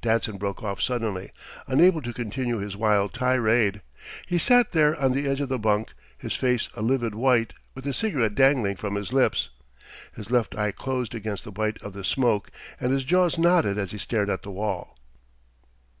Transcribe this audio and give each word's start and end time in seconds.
Danson 0.00 0.38
broke 0.38 0.62
off 0.62 0.80
suddenly, 0.80 1.32
unable 1.66 2.00
to 2.02 2.12
continue 2.12 2.58
his 2.58 2.76
wild 2.76 3.12
tirade. 3.12 3.82
He 4.28 4.38
sat 4.38 4.70
there 4.70 4.94
on 5.00 5.10
the 5.10 5.26
edge 5.28 5.40
of 5.40 5.48
the 5.48 5.58
bunk, 5.58 5.88
his 6.16 6.34
face 6.36 6.68
a 6.76 6.82
livid 6.82 7.16
white, 7.16 7.52
with 7.74 7.82
the 7.82 7.92
cigarette 7.92 8.36
dangling 8.36 8.76
from 8.76 8.94
his 8.94 9.12
lips. 9.12 9.50
His 10.14 10.30
left 10.30 10.54
eye 10.56 10.70
closed 10.70 11.16
against 11.16 11.42
the 11.42 11.50
bite 11.50 11.82
of 11.82 11.94
the 11.94 12.04
smoke 12.04 12.52
and 12.78 12.92
his 12.92 13.02
jaws 13.02 13.36
knotted 13.38 13.76
as 13.76 13.90
he 13.90 13.98
stared 13.98 14.30
at 14.30 14.42
the 14.42 14.52
wall. 14.52 14.96